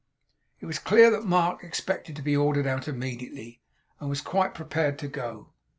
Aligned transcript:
It 0.59 0.65
was 0.65 0.79
clear 0.79 1.11
that 1.11 1.25
Mark 1.25 1.63
expected 1.63 2.15
to 2.15 2.23
be 2.23 2.35
ordered 2.35 2.65
out 2.65 2.87
immediately, 2.87 3.61
and 3.99 4.09
was 4.09 4.19
quite 4.21 4.55
prepared 4.55 4.97
to 4.97 5.07
go. 5.07 5.49